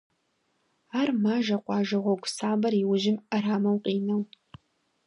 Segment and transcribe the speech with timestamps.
[0.99, 4.21] Ар мажэ къуажэ гьуэгу сабэр и ужьым ӏэрамэу къинэу.